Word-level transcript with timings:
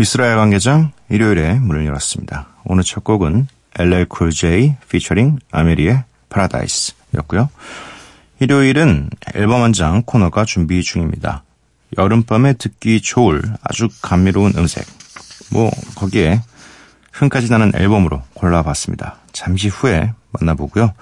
미스라의 0.00 0.34
관계장 0.34 0.92
일요일에 1.10 1.56
문을 1.56 1.84
열었습니다. 1.84 2.46
오늘 2.64 2.84
첫 2.84 3.04
곡은 3.04 3.48
LL 3.78 4.06
Cool 4.10 4.32
J 4.32 4.76
피처링 4.88 5.40
아메리의 5.50 6.04
파라다이스였고요. 6.30 7.50
일요일은 8.38 9.10
앨범 9.34 9.62
한 9.62 9.74
장 9.74 10.02
코너가 10.02 10.46
준비 10.46 10.82
중입니다. 10.82 11.42
여름밤에 11.98 12.54
듣기 12.54 13.02
좋을 13.02 13.42
아주 13.62 13.90
감미로운 14.00 14.54
음색. 14.56 14.86
뭐 15.50 15.70
거기에 15.96 16.40
흥까지 17.12 17.50
나는 17.50 17.70
앨범으로 17.74 18.22
골라봤습니다. 18.32 19.16
잠시 19.32 19.68
후에 19.68 20.14
만나보고요. 20.30 20.94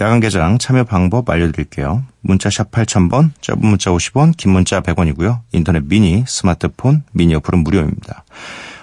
야간 0.00 0.18
개장 0.20 0.56
참여 0.56 0.84
방법 0.84 1.28
알려드릴게요. 1.28 2.02
문자샵 2.22 2.70
8000번, 2.70 3.32
짧은 3.42 3.60
문자 3.60 3.90
50원, 3.90 4.34
긴 4.36 4.52
문자 4.52 4.80
100원이고요. 4.80 5.40
인터넷 5.52 5.84
미니, 5.86 6.24
스마트폰, 6.26 7.04
미니 7.12 7.34
어플은 7.34 7.58
무료입니다. 7.62 8.24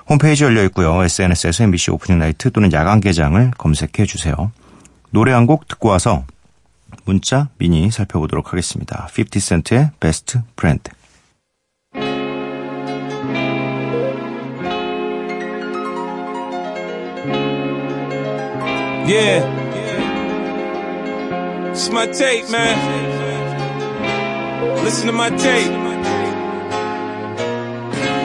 홈페이지 0.08 0.44
열려 0.44 0.64
있고요. 0.66 1.04
SNS에서 1.04 1.64
MBC 1.64 1.92
Opening 1.92 2.20
Night 2.20 2.52
또는 2.52 2.72
야간 2.72 3.00
개장을 3.02 3.52
검색해 3.58 4.06
주세요. 4.06 4.52
노래 5.10 5.32
한 5.32 5.48
곡 5.48 5.68
듣고 5.68 5.90
와서 5.90 6.24
문자, 7.06 7.50
미니 7.58 7.90
살펴보도록 7.90 8.52
하겠습니다. 8.54 9.08
50 9.12 9.32
Cent의 9.32 9.92
Best 10.00 10.42
Friend. 10.56 10.92
Yeah. 19.08 19.57
It's 21.80 21.90
my 21.92 22.08
tape, 22.08 22.50
man. 22.50 22.74
Listen 24.84 25.06
to 25.06 25.14
my 25.14 25.30
tape. 25.30 25.70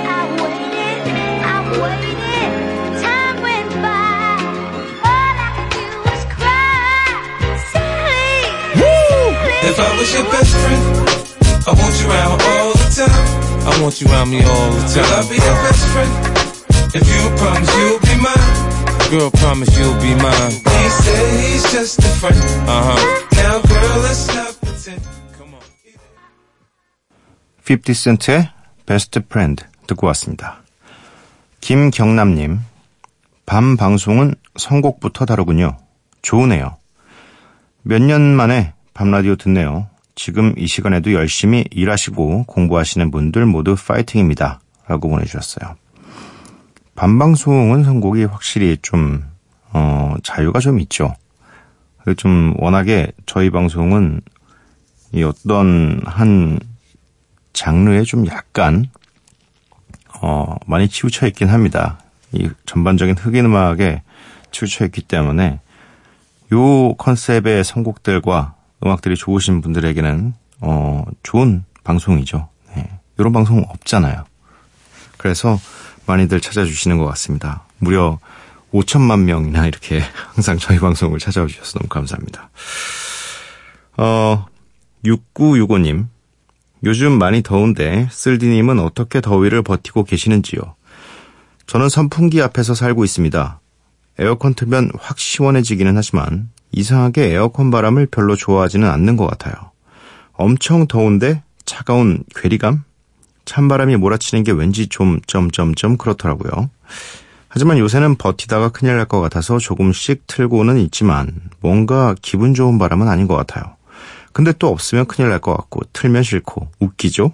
I 0.09 0.21
waited, 0.41 1.05
I 1.45 1.59
waited, 1.83 2.53
time 3.05 3.37
went 3.45 3.73
by. 3.85 4.41
All 5.05 5.37
I 5.37 5.49
could 5.53 5.69
do 5.77 5.85
was 6.01 6.23
cry. 6.33 7.13
Silly, 7.73 8.49
silly. 8.81 9.69
If 9.69 9.77
I 9.77 9.91
was 10.01 10.09
your 10.17 10.27
best 10.33 10.53
friend, 10.63 10.85
I 11.69 11.73
want 11.77 11.95
you 12.01 12.09
around 12.09 12.41
all 12.41 12.73
the 12.73 12.89
time. 13.05 13.27
I 13.69 13.71
want 13.83 14.01
you 14.01 14.07
around 14.09 14.31
me 14.31 14.41
all 14.43 14.71
the 14.73 14.81
time. 14.89 15.05
Girl, 15.05 15.13
I'll 15.13 15.29
be 15.29 15.37
your 15.37 15.59
best 15.61 15.85
friend. 15.93 16.13
If 16.97 17.05
you 17.05 17.21
promise 17.37 17.69
you'll 17.77 18.01
be 18.01 18.17
mine. 18.17 18.42
Girl, 19.13 19.31
promise 19.31 19.69
you'll 19.79 20.01
be 20.01 20.15
mine. 20.15 20.53
He 20.53 20.89
said 20.89 21.45
he's 21.45 21.65
just 21.71 21.99
a 22.01 22.09
friend. 22.17 22.41
Uh 22.67 22.97
huh. 22.97 23.01
Now, 23.37 23.61
girl, 23.61 24.01
let's 24.01 24.27
not 24.35 24.57
pretend. 24.65 25.03
Come 25.37 25.53
on. 25.53 25.61
50 27.63 27.95
Cent의 27.95 28.49
Best 28.87 29.21
Friend 29.21 29.65
듣고 29.87 30.07
왔습니다. 30.09 30.63
김경남님, 31.61 32.61
밤 33.45 33.77
방송은 33.77 34.35
선곡부터 34.57 35.27
다르군요. 35.27 35.77
좋으네요. 36.23 36.77
몇 37.83 38.01
년 38.01 38.23
만에 38.35 38.73
밤라디오 38.95 39.37
듣네요. 39.37 39.89
지금 40.15 40.55
이 40.57 40.67
시간에도 40.67 41.13
열심히 41.13 41.65
일하시고 41.71 42.45
공부하시는 42.45 43.11
분들 43.11 43.45
모두 43.45 43.77
파이팅입니다. 43.77 44.61
라고 44.89 45.09
보내주셨어요. 45.11 45.77
밤방송은 46.95 47.85
선곡이 47.85 48.25
확실히 48.25 48.77
좀, 48.83 49.25
어, 49.73 50.15
자유가 50.23 50.61
좀 50.61 50.79
있죠. 50.81 51.15
좀 52.17 52.55
워낙에 52.59 53.13
저희 53.27 53.51
방송은 53.51 54.21
이 55.13 55.23
어떤 55.23 56.01
한 56.05 56.59
장르에 57.53 58.03
좀 58.03 58.27
약간 58.27 58.87
어 60.21 60.57
많이 60.67 60.89
치우쳐 60.89 61.27
있긴 61.29 61.49
합니다. 61.49 61.99
이 62.33 62.49
전반적인 62.67 63.17
흑인 63.19 63.45
음악에 63.45 64.03
치우쳐 64.51 64.87
있기 64.87 65.03
때문에 65.03 65.61
요 66.53 66.95
컨셉의 66.95 67.65
선곡들과 67.65 68.55
음악들이 68.85 69.17
좋으신 69.17 69.61
분들에게는 69.61 70.35
어 70.61 71.05
좋은 71.23 71.65
방송이죠. 71.85 72.49
네. 72.75 72.91
이런 73.19 73.33
방송 73.33 73.61
없잖아요. 73.69 74.25
그래서 75.19 75.59
많이들 76.13 76.41
찾아주시는 76.41 76.99
것 76.99 77.07
같습니다. 77.07 77.65
무려 77.79 78.19
5천만 78.73 79.21
명이나 79.21 79.67
이렇게 79.67 80.01
항상 80.35 80.59
저희 80.59 80.79
방송을 80.79 81.19
찾아와 81.19 81.47
주셔서 81.47 81.79
너무 81.79 81.89
감사합니다. 81.89 82.51
어, 83.97 84.47
6965님. 85.05 86.07
요즘 86.85 87.13
많이 87.13 87.43
더운데 87.43 88.09
쓸디님은 88.11 88.81
어떻게 88.81 89.21
더위를 89.21 89.63
버티고 89.63 90.05
계시는지요? 90.05 90.61
저는 91.67 91.89
선풍기 91.89 92.43
앞에서 92.43 92.75
살고 92.75 93.05
있습니다. 93.05 93.61
에어컨 94.19 94.55
틀면 94.55 94.91
확 94.99 95.19
시원해지기는 95.19 95.97
하지만 95.97 96.51
이상하게 96.73 97.33
에어컨 97.33 97.71
바람을 97.71 98.07
별로 98.07 98.35
좋아하지는 98.35 98.89
않는 98.89 99.17
것 99.17 99.27
같아요. 99.27 99.55
엄청 100.33 100.87
더운데 100.89 101.43
차가운 101.65 102.25
괴리감? 102.35 102.83
찬바람이 103.45 103.97
몰아치는 103.97 104.45
게 104.45 104.53
왠지 104.53 104.87
좀 104.87 105.21
점점점 105.27 105.97
그렇더라고요. 105.97 106.71
하지만 107.49 107.79
요새는 107.79 108.17
버티다가 108.17 108.71
큰일 108.71 108.97
날 108.97 109.07
것 109.07 109.21
같아서 109.21 109.59
조금씩 109.59 110.27
틀고는 110.27 110.79
있지만 110.79 111.31
뭔가 111.61 112.15
기분 112.23 112.55
좋은 112.55 112.79
바람은 112.79 113.09
아닌 113.09 113.27
것 113.29 113.37
같아요. 113.37 113.77
근데 114.33 114.53
또 114.59 114.69
없으면 114.69 115.07
큰일 115.07 115.29
날 115.29 115.41
것 115.41 115.55
같고 115.55 115.81
틀면 115.93 116.23
싫고 116.23 116.69
웃기죠? 116.81 117.33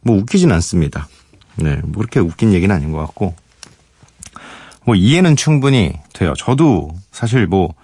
뭐 0.00 0.16
웃기진 0.16 0.50
않습니다. 0.52 1.08
네, 1.56 1.76
뭐 1.84 1.98
그렇게 1.98 2.18
웃긴 2.20 2.52
얘기는 2.52 2.74
아닌 2.74 2.90
것 2.90 2.98
같고 2.98 3.34
뭐 4.84 4.94
이해는 4.96 5.36
충분히 5.36 5.92
돼요. 6.12 6.34
저도 6.36 6.94
사실 7.12 7.46
뭐 7.46 7.74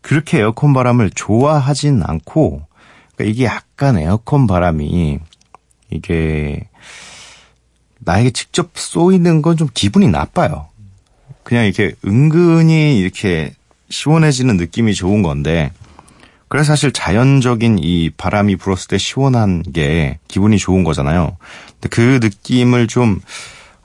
그렇게 0.00 0.38
에어컨 0.40 0.72
바람을 0.72 1.10
좋아하진 1.14 2.02
않고 2.04 2.66
그러니까 3.14 3.32
이게 3.32 3.44
약간 3.44 3.96
에어컨 3.98 4.46
바람이 4.46 5.18
이게 5.90 6.68
나에게 7.98 8.30
직접 8.30 8.70
쏘이는 8.74 9.42
건 9.42 9.56
좀 9.56 9.68
기분이 9.72 10.08
나빠요. 10.08 10.68
그냥 11.42 11.64
이렇게 11.64 11.94
은근히 12.04 12.98
이렇게 12.98 13.52
시원해지는 13.90 14.56
느낌이 14.56 14.94
좋은 14.94 15.22
건데 15.22 15.70
그래서 16.48 16.68
사실 16.68 16.92
자연적인 16.92 17.78
이 17.80 18.10
바람이 18.10 18.56
불었을 18.56 18.88
때 18.88 18.98
시원한 18.98 19.62
게 19.62 20.18
기분이 20.28 20.58
좋은 20.58 20.84
거잖아요. 20.84 21.36
근데 21.72 21.88
그 21.88 22.20
느낌을 22.22 22.86
좀, 22.86 23.20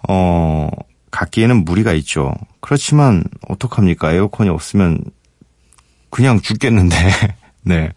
어, 0.08 0.70
갖기에는 1.10 1.66
무리가 1.66 1.94
있죠. 1.94 2.34
그렇지만, 2.60 3.24
어떡합니까? 3.50 4.14
에어컨이 4.14 4.50
없으면 4.50 5.04
그냥 6.12 6.40
죽겠는데, 6.40 6.96
네. 7.64 7.90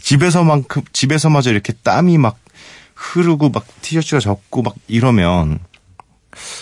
집에서만큼, 0.00 0.82
집에서마저 0.92 1.50
이렇게 1.50 1.72
땀이 1.82 2.16
막 2.18 2.38
흐르고 2.96 3.50
막 3.50 3.64
티셔츠가 3.82 4.18
젖고 4.18 4.62
막 4.62 4.74
이러면, 4.88 5.60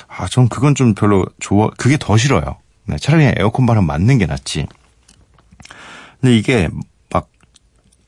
아, 0.08 0.26
전 0.28 0.48
그건 0.48 0.74
좀 0.74 0.94
별로 0.94 1.24
좋아, 1.40 1.70
그게 1.78 1.96
더 1.98 2.18
싫어요. 2.18 2.58
네, 2.84 2.96
차라리 2.98 3.32
에어컨 3.38 3.64
바람 3.64 3.86
맞는 3.86 4.18
게 4.18 4.26
낫지. 4.26 4.66
근데 6.20 6.36
이게 6.36 6.68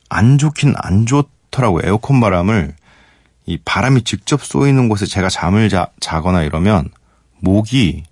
안 0.08 0.38
좋긴 0.38 0.74
안 0.76 1.06
좋더라고요. 1.06 1.82
에어컨 1.84 2.20
바람을 2.20 2.74
이 3.46 3.58
바람이 3.64 4.02
직접 4.02 4.44
쏘이는 4.44 4.88
곳에 4.88 5.06
제가 5.06 5.28
잠을 5.28 5.68
자, 5.68 5.88
자거나 6.00 6.42
이러면 6.42 6.90
목이 7.40 8.04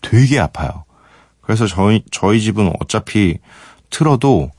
되게 0.00 0.38
아파요. 0.38 0.84
그래서 1.40 1.66
저희 1.66 2.04
저희 2.10 2.40
집은 2.40 2.72
어차피 2.80 3.38
틀어도 3.90 4.50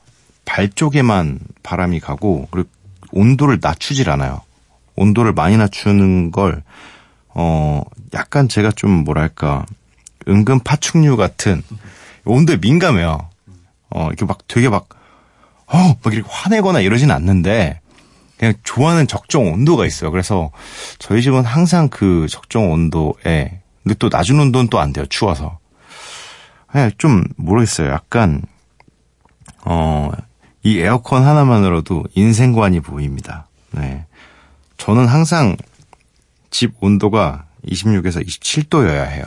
발 0.44 0.68
쪽에만 0.70 1.40
바람이 1.62 2.00
가고 2.00 2.48
그리고 2.50 2.68
온도를 3.12 3.58
낮추질 3.60 4.10
않아요. 4.10 4.40
온도를 4.96 5.32
많이 5.32 5.56
낮추는 5.56 6.30
걸 6.30 6.62
어, 7.34 7.82
약간 8.14 8.48
제가 8.48 8.70
좀 8.72 8.90
뭐랄까, 8.90 9.64
은근 10.28 10.60
파충류 10.60 11.16
같은, 11.16 11.62
온도에 12.24 12.58
민감해요. 12.58 13.28
어, 13.90 14.06
이렇게 14.08 14.24
막 14.24 14.38
되게 14.48 14.68
막, 14.68 14.88
어, 15.66 15.96
막 16.02 16.12
이렇게 16.12 16.28
화내거나 16.30 16.80
이러진 16.80 17.10
않는데, 17.10 17.80
그냥 18.36 18.54
좋아하는 18.64 19.06
적정 19.06 19.50
온도가 19.52 19.86
있어요. 19.86 20.10
그래서 20.10 20.50
저희 20.98 21.22
집은 21.22 21.44
항상 21.44 21.88
그 21.88 22.26
적정 22.28 22.70
온도에, 22.70 23.60
근데 23.82 23.94
또 23.98 24.08
낮은 24.10 24.38
온도는 24.38 24.68
또 24.68 24.78
안 24.78 24.92
돼요. 24.92 25.06
추워서. 25.06 25.58
그냥 26.70 26.90
좀 26.98 27.24
모르겠어요. 27.36 27.90
약간, 27.90 28.42
어, 29.64 30.10
이 30.62 30.78
에어컨 30.78 31.24
하나만으로도 31.24 32.04
인생관이 32.14 32.80
보입니다. 32.80 33.48
네. 33.70 34.06
저는 34.82 35.06
항상 35.06 35.56
집 36.50 36.72
온도가 36.80 37.44
26에서 37.68 38.26
27도여야 38.26 39.06
해요. 39.10 39.22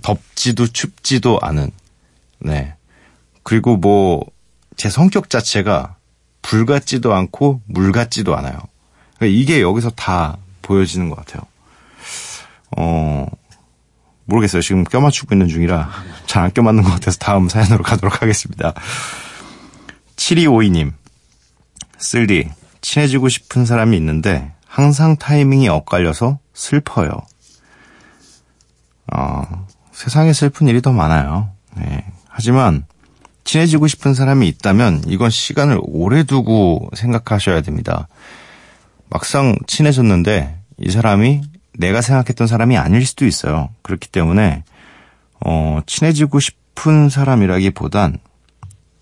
덥지도 0.00 0.68
춥지도 0.68 1.40
않은. 1.42 1.72
네. 2.38 2.74
그리고 3.42 3.76
뭐, 3.76 4.24
제 4.76 4.88
성격 4.88 5.28
자체가 5.28 5.96
불 6.40 6.66
같지도 6.66 7.12
않고 7.12 7.62
물 7.66 7.90
같지도 7.90 8.36
않아요. 8.36 8.60
그러니까 9.18 9.40
이게 9.40 9.60
여기서 9.60 9.90
다 9.90 10.38
보여지는 10.62 11.08
것 11.10 11.16
같아요. 11.16 11.42
어, 12.76 13.26
모르겠어요. 14.26 14.62
지금 14.62 14.84
껴맞추고 14.84 15.34
있는 15.34 15.48
중이라 15.48 15.90
잘 16.28 16.44
안 16.44 16.52
껴맞는 16.52 16.84
것 16.84 16.90
같아서 16.92 17.18
다음 17.18 17.48
사연으로 17.48 17.82
가도록 17.82 18.22
하겠습니다. 18.22 18.72
7252님. 20.14 20.92
쓸디, 21.98 22.48
친해지고 22.80 23.28
싶은 23.28 23.66
사람이 23.66 23.96
있는데 23.96 24.52
항상 24.70 25.16
타이밍이 25.16 25.68
엇갈려서 25.68 26.38
슬퍼요. 26.54 27.10
어, 29.12 29.66
세상에 29.90 30.32
슬픈 30.32 30.68
일이 30.68 30.80
더 30.80 30.92
많아요. 30.92 31.50
네. 31.76 32.04
하지만 32.28 32.84
친해지고 33.42 33.88
싶은 33.88 34.14
사람이 34.14 34.46
있다면 34.46 35.02
이건 35.08 35.28
시간을 35.28 35.80
오래 35.82 36.22
두고 36.22 36.88
생각하셔야 36.94 37.62
됩니다. 37.62 38.06
막상 39.08 39.56
친해졌는데 39.66 40.56
이 40.78 40.90
사람이 40.92 41.40
내가 41.76 42.00
생각했던 42.00 42.46
사람이 42.46 42.78
아닐 42.78 43.04
수도 43.04 43.26
있어요. 43.26 43.70
그렇기 43.82 44.08
때문에 44.08 44.62
어, 45.44 45.80
친해지고 45.84 46.38
싶은 46.38 47.08
사람이라기보단 47.08 48.18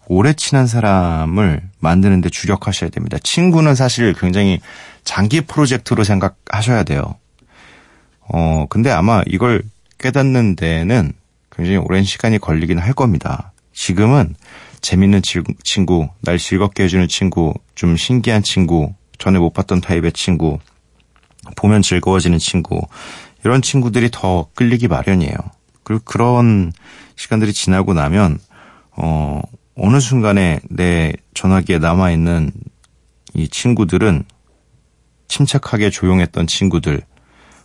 오래 0.06 0.32
친한 0.32 0.66
사람을 0.66 1.68
만드는데 1.80 2.30
주력하셔야 2.30 2.88
됩니다. 2.88 3.18
친구는 3.22 3.74
사실 3.74 4.14
굉장히 4.14 4.60
장기 5.08 5.40
프로젝트로 5.40 6.04
생각하셔야 6.04 6.82
돼요. 6.82 7.14
어, 8.20 8.66
근데 8.68 8.90
아마 8.90 9.22
이걸 9.26 9.62
깨닫는 9.96 10.54
데는 10.54 11.14
굉장히 11.50 11.78
오랜 11.78 12.04
시간이 12.04 12.36
걸리긴 12.38 12.78
할 12.78 12.92
겁니다. 12.92 13.52
지금은 13.72 14.34
재밌는 14.82 15.22
질- 15.22 15.44
친구, 15.64 16.10
날 16.20 16.36
즐겁게 16.36 16.82
해주는 16.82 17.08
친구, 17.08 17.54
좀 17.74 17.96
신기한 17.96 18.42
친구, 18.42 18.92
전에 19.16 19.38
못 19.38 19.54
봤던 19.54 19.80
타입의 19.80 20.12
친구, 20.12 20.58
보면 21.56 21.80
즐거워지는 21.80 22.36
친구, 22.36 22.78
이런 23.46 23.62
친구들이 23.62 24.10
더 24.12 24.48
끌리기 24.54 24.88
마련이에요. 24.88 25.36
그리고 25.84 26.02
그런 26.04 26.70
시간들이 27.16 27.54
지나고 27.54 27.94
나면, 27.94 28.38
어, 28.90 29.40
어느 29.74 30.00
순간에 30.00 30.60
내 30.68 31.14
전화기에 31.32 31.78
남아있는 31.78 32.52
이 33.32 33.48
친구들은 33.48 34.24
침착하게 35.28 35.90
조용했던 35.90 36.46
친구들, 36.46 37.02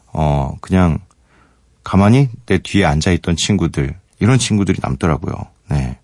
어, 0.07 0.55
그냥 0.61 0.99
가만히 1.83 2.29
내 2.45 2.59
뒤에 2.59 2.85
앉아있던 2.85 3.35
친구들, 3.35 3.95
이런 4.19 4.37
친구들이 4.37 4.79
남더라고요. 4.81 5.33
네. 5.69 5.97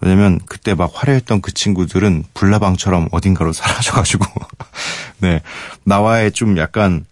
왜냐면 0.00 0.40
그때 0.46 0.74
막 0.74 0.90
화려했던 0.92 1.42
그 1.42 1.52
친구들은 1.52 2.24
불나방처럼 2.34 3.08
어딘가로 3.12 3.52
사라져가지고, 3.52 4.24
네. 5.20 5.40
나와의 5.84 6.32
좀 6.32 6.58
약간 6.58 7.06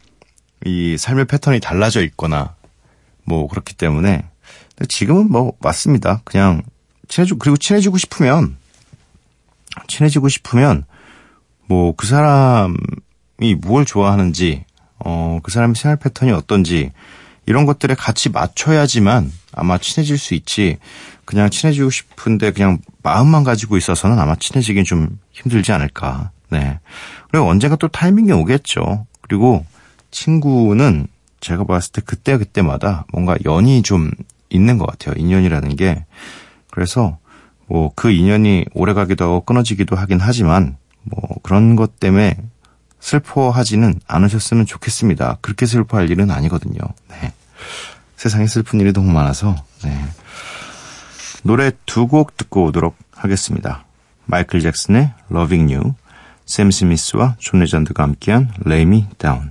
이 0.65 0.97
삶의 0.99 1.27
패턴이 1.27 1.61
달라져 1.61 2.03
있거나, 2.03 2.57
뭐 3.25 3.47
그렇기 3.47 3.75
때문에, 3.75 4.25
지금은 4.89 5.31
뭐 5.31 5.53
맞습니다. 5.61 6.23
그냥 6.25 6.63
친해지고, 7.09 7.39
그리고 7.39 7.57
친해지고 7.57 7.97
싶으면, 7.97 8.57
친해지고 9.87 10.29
싶으면, 10.29 10.85
뭐 11.69 11.95
그 11.97 12.07
사람 12.07 12.75
이 13.41 13.55
무엇을 13.55 13.87
좋아하는지, 13.87 14.65
어, 14.99 15.41
그 15.43 15.51
사람의 15.51 15.75
생활 15.77 15.97
패턴이 15.97 16.33
어떤지, 16.33 16.91
이런 17.47 17.67
것들에 17.67 17.95
같이 17.95 18.29
맞춰야지만 18.29 19.33
아마 19.53 19.79
친해질 19.79 20.19
수 20.19 20.35
있지, 20.35 20.79
그냥 21.25 21.51
친해지고 21.51 21.91
싶은데 21.91 22.53
그냥 22.53 22.79
마음만 23.03 23.45
가지고 23.45 23.77
있어서는 23.77 24.19
아마 24.19 24.37
친해지긴 24.37 24.85
좀 24.85 25.19
힘들지 25.33 25.73
않을까. 25.73 26.31
네. 26.51 26.79
그리고 27.31 27.49
언젠가 27.49 27.77
또 27.77 27.89
타이밍이 27.89 28.33
오겠죠. 28.33 29.07
그리고 29.21 29.65
친구는 30.11 31.07
제가 31.41 31.65
봤을 31.65 31.93
때 31.93 32.03
그때 32.05 32.37
그때마다 32.37 33.07
뭔가 33.13 33.37
연이 33.47 33.83
좀 33.83 34.11
있는 34.51 34.77
것 34.79 34.87
같아요. 34.87 35.15
인연이라는 35.17 35.77
게. 35.77 36.05
그래서 36.71 37.19
뭐 37.67 37.93
그 37.95 38.11
인연이 38.11 38.65
오래 38.75 38.93
가기도 38.93 39.25
하고 39.25 39.41
끊어지기도 39.43 39.95
하긴 39.95 40.19
하지만 40.21 40.77
뭐 41.05 41.21
그런 41.43 41.77
것 41.77 42.01
때문에 42.01 42.37
슬퍼하지는 43.01 44.01
않으셨으면 44.07 44.67
좋겠습니다. 44.67 45.39
그렇게 45.41 45.67
슬퍼할 45.67 46.11
일은 46.11 46.31
아니거든요. 46.31 46.79
네. 47.09 47.33
세상에 48.17 48.47
슬픈 48.47 48.81
일이 48.81 48.93
너무 48.93 49.11
많아서 49.13 49.57
네. 49.83 50.05
노래 51.43 51.73
두 51.87 52.07
곡 52.07 52.37
듣고 52.37 52.65
오도록 52.67 52.97
하겠습니다. 53.15 53.85
마이클 54.27 54.61
잭슨의 54.61 55.13
Loving 55.31 55.75
You, 55.75 55.95
샘 56.47 56.71
스미스와 56.71 57.37
존 57.39 57.61
레전드가 57.61 58.03
함께한 58.03 58.53
Lay 58.67 58.83
Me 58.83 59.07
Down. 59.19 59.51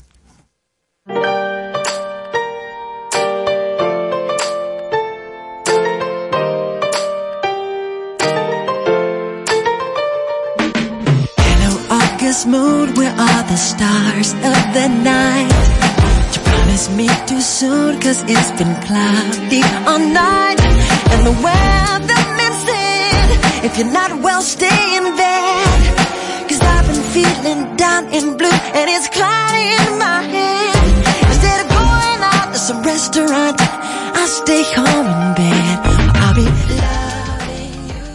August 12.39 12.47
moon, 12.47 12.95
where 12.95 13.11
are 13.11 13.43
the 13.49 13.57
stars 13.57 14.33
of 14.33 14.73
the 14.73 14.87
night? 15.03 15.51
You 16.33 16.41
promised 16.41 16.91
me 16.95 17.09
too 17.27 17.41
soon, 17.41 17.99
cause 17.99 18.23
it's 18.27 18.51
been 18.51 18.75
cloudy 18.87 19.61
all 19.85 19.99
night. 19.99 20.59
And 21.11 21.27
the 21.27 21.35
weatherman 21.43 22.53
said, 22.63 23.65
if 23.65 23.77
you're 23.77 23.91
not 23.91 24.21
well, 24.23 24.41
stay 24.41 24.95
in 24.95 25.03
bed. 25.17 26.47
Cause 26.47 26.61
I've 26.61 26.87
been 26.87 27.03
feeling 27.11 27.75
down 27.75 28.05
and 28.05 28.37
blue, 28.37 28.59
and 28.77 28.89
it's 28.89 29.09
cloudy 29.09 29.75
in 29.83 29.99
my 29.99 30.21
head. 30.23 30.75
Instead 31.27 31.65
of 31.65 31.69
going 31.75 32.21
out 32.23 32.53
to 32.53 32.57
some 32.57 32.83
restaurant, 32.83 33.59
I'll 34.15 34.27
stay 34.27 34.63
home 34.77 35.07
in 35.07 35.35
bed. 35.35 35.79
I'll 36.15 36.35
be 36.35 36.47
loving 36.79 37.83
you. 37.89 38.05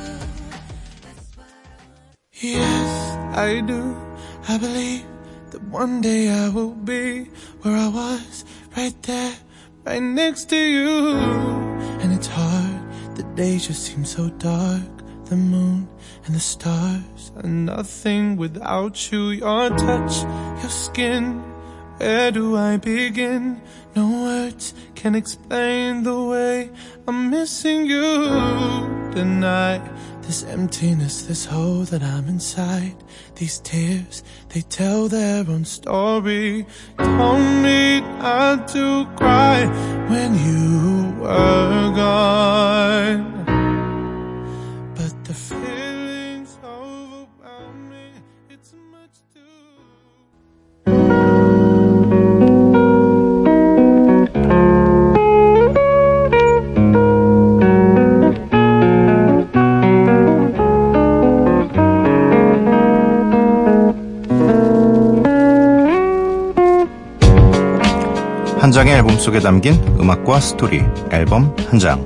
Yes, 2.56 3.36
I 3.36 3.60
do. 3.60 4.13
I 4.46 4.58
believe 4.58 5.06
that 5.50 5.62
one 5.62 6.00
day 6.00 6.28
I 6.28 6.48
will 6.50 6.72
be 6.72 7.24
where 7.62 7.76
I 7.76 7.88
was, 7.88 8.44
right 8.76 8.94
there, 9.02 9.34
right 9.84 10.02
next 10.02 10.50
to 10.50 10.56
you. 10.56 11.16
And 12.02 12.12
it's 12.12 12.26
hard, 12.26 13.16
the 13.16 13.22
days 13.34 13.66
just 13.68 13.84
seem 13.84 14.04
so 14.04 14.28
dark. 14.30 14.82
The 15.24 15.36
moon 15.36 15.88
and 16.26 16.34
the 16.34 16.40
stars 16.40 17.32
are 17.36 17.48
nothing 17.48 18.36
without 18.36 19.10
you. 19.10 19.30
Your 19.30 19.70
touch, 19.70 20.22
your 20.60 20.70
skin. 20.70 21.40
Where 21.96 22.30
do 22.30 22.56
I 22.58 22.76
begin? 22.76 23.62
No 23.96 24.24
words 24.24 24.74
can 24.94 25.14
explain 25.14 26.02
the 26.02 26.22
way 26.22 26.70
I'm 27.08 27.30
missing 27.30 27.86
you 27.86 28.02
tonight. 29.14 29.82
This 30.26 30.42
emptiness, 30.44 31.22
this 31.22 31.44
hole 31.44 31.84
that 31.84 32.02
I'm 32.02 32.26
inside. 32.28 32.96
These 33.36 33.58
tears, 33.58 34.24
they 34.48 34.62
tell 34.62 35.06
their 35.06 35.44
own 35.46 35.66
story. 35.66 36.66
Told 36.96 37.40
me 37.62 38.00
not 38.00 38.66
to 38.68 39.04
cry 39.16 39.66
when 40.08 40.34
you 40.34 41.12
were 41.20 41.92
gone. 41.94 43.03
장의 68.74 68.92
앨범 68.92 69.16
속에 69.16 69.38
담긴 69.38 69.74
음악과 70.00 70.40
스토리, 70.40 70.82
앨범 71.12 71.54
한 71.70 71.78
장. 71.78 72.00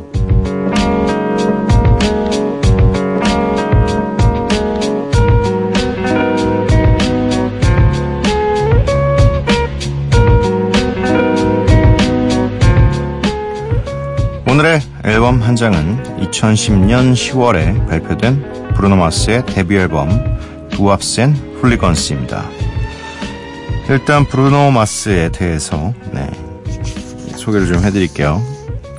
오늘의 14.46 14.82
앨범 15.06 15.40
한 15.40 15.56
장은 15.56 16.20
2010년 16.20 17.14
10월에 17.14 17.88
발표된 17.88 18.74
브루노 18.74 18.96
마스의 18.96 19.46
데뷔 19.46 19.78
앨범 19.78 20.10
두압센 20.68 21.32
훌리건스입니다. 21.62 22.44
일단 23.88 24.26
브루노 24.26 24.70
마스에 24.72 25.30
대해서 25.30 25.94
네, 26.12 26.28
소개를 27.48 27.66
좀 27.66 27.82
해드릴게요. 27.82 28.40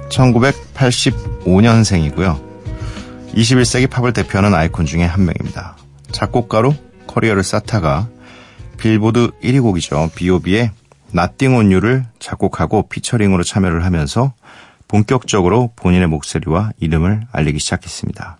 1985년생이고요. 0.09 2.49
21세기 3.35 3.87
팝을 3.89 4.13
대표하는 4.13 4.55
아이콘 4.55 4.87
중에 4.87 5.03
한 5.03 5.25
명입니다. 5.25 5.77
작곡가로 6.11 6.73
커리어를 7.05 7.43
쌓다가 7.43 8.09
빌보드 8.77 9.29
1위 9.43 9.61
곡이죠. 9.61 10.09
B.O.B의 10.15 10.71
나띵 11.11 11.55
온유를 11.55 12.05
작곡하고 12.17 12.89
피처링으로 12.89 13.43
참여를 13.43 13.85
하면서 13.85 14.33
본격적으로 14.87 15.71
본인의 15.75 16.07
목소리와 16.07 16.71
이름을 16.79 17.27
알리기 17.31 17.59
시작했습니다. 17.59 18.39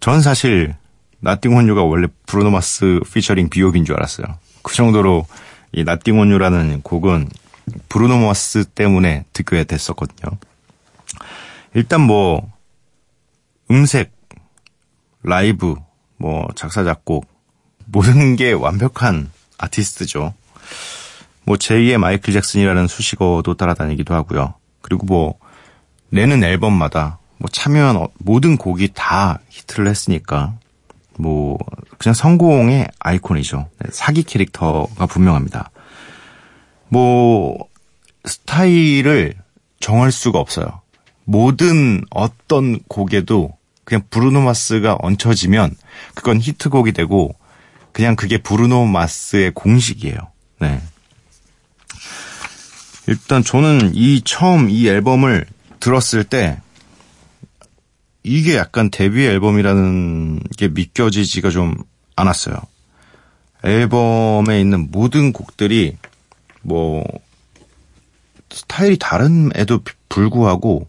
전 0.00 0.20
사실 0.20 0.74
Nothin' 1.20 1.56
on 1.56 1.64
You가 1.64 1.84
원래 1.84 2.08
브루노 2.26 2.50
마스 2.50 3.00
featuring 3.14 3.48
B.O.B인 3.48 3.86
줄 3.86 3.96
알았어요. 3.96 4.26
그 4.62 4.74
정도로 4.74 5.24
이 5.72 5.84
Nothin' 5.84 6.18
on 6.18 6.30
You라는 6.30 6.82
곡은 6.82 7.30
브루노 7.88 8.26
마스 8.26 8.64
때문에 8.64 9.24
듣게 9.32 9.64
됐었거든요. 9.64 10.36
일단 11.74 12.00
뭐 12.00 12.50
음색, 13.70 14.12
라이브, 15.22 15.74
뭐 16.16 16.48
작사 16.56 16.84
작곡 16.84 17.26
모든 17.86 18.36
게 18.36 18.52
완벽한 18.52 19.30
아티스트죠. 19.58 20.34
뭐 21.44 21.56
제2의 21.56 21.96
마이클 21.98 22.32
잭슨이라는 22.32 22.86
수식어도 22.88 23.54
따라다니기도 23.54 24.14
하고요. 24.14 24.54
그리고 24.82 25.06
뭐 25.06 25.34
내는 26.10 26.44
앨범마다 26.44 27.18
뭐 27.38 27.48
참여한 27.50 27.96
어- 27.96 28.08
모든 28.18 28.56
곡이 28.56 28.90
다 28.94 29.40
히트를 29.48 29.86
했으니까 29.88 30.54
뭐 31.18 31.58
그냥 31.98 32.14
성공의 32.14 32.88
아이콘이죠. 32.98 33.68
네, 33.78 33.90
사기 33.92 34.22
캐릭터가 34.22 35.06
분명합니다. 35.06 35.70
뭐 36.88 37.56
스타일을 38.24 39.34
정할 39.80 40.12
수가 40.12 40.38
없어요. 40.38 40.80
모든 41.24 42.02
어떤 42.10 42.78
곡에도 42.88 43.56
그냥 43.84 44.02
브루노 44.10 44.42
마스가 44.42 44.96
얹혀지면 45.00 45.74
그건 46.14 46.40
히트곡이 46.40 46.92
되고 46.92 47.34
그냥 47.92 48.16
그게 48.16 48.38
브루노 48.38 48.86
마스의 48.86 49.52
공식이에요. 49.52 50.16
네. 50.60 50.80
일단 53.06 53.42
저는 53.42 53.92
이 53.94 54.20
처음 54.22 54.68
이 54.68 54.86
앨범을 54.86 55.46
들었을 55.80 56.24
때 56.24 56.60
이게 58.22 58.56
약간 58.56 58.90
데뷔 58.90 59.24
앨범이라는 59.24 60.40
게 60.56 60.68
믿겨지지가 60.68 61.50
좀 61.50 61.74
않았어요. 62.16 62.56
앨범에 63.64 64.60
있는 64.60 64.90
모든 64.90 65.32
곡들이 65.32 65.96
뭐 66.62 67.04
스타일이 68.50 68.98
다른에도 68.98 69.80
불구하고 70.08 70.88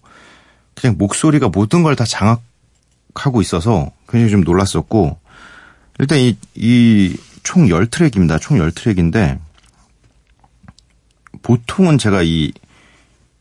그냥 0.76 0.98
목소리가 0.98 1.50
모든 1.50 1.84
걸 1.84 1.96
다 1.96 2.06
장악하고 2.06 3.42
있어서 3.42 3.92
굉장히 4.08 4.32
좀 4.32 4.42
놀랐었고 4.42 5.20
일단 6.00 6.18
이, 6.20 6.38
이 6.56 7.16
총 7.44 7.68
10트랙입니다. 7.68 8.40
총 8.40 8.58
10트랙인데 8.60 9.40
보통은 11.42 11.98
제가 11.98 12.22
이, 12.24 12.52